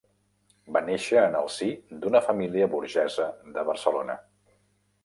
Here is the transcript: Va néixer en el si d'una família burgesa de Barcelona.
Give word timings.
Va 0.77 0.81
néixer 0.87 1.19
en 1.25 1.37
el 1.41 1.51
si 1.57 1.69
d'una 2.01 2.23
família 2.31 2.71
burgesa 2.73 3.31
de 3.59 3.69
Barcelona. 3.71 4.19